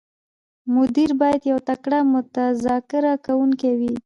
مدیر 0.73 1.11
باید 1.21 1.41
یو 1.51 1.59
تکړه 1.69 1.99
مذاکره 2.13 3.13
کوونکی 3.25 3.71
وي. 3.79 3.93